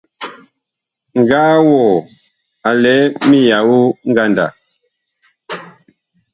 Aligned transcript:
Ŋgaa 1.19 1.55
wɔɔ 1.67 1.95
a 2.67 2.69
lɛ 2.81 2.93
miyao 3.29 3.79
ngandag. 4.09 4.53